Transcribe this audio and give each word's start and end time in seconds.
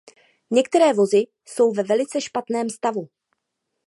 Některé 0.51 0.93
vozy 0.93 1.23
jsou 1.47 1.73
ve 1.73 1.83
velice 1.83 2.21
špatném 2.21 2.69
stavu. 2.69 3.09